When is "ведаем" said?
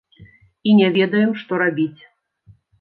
0.97-1.37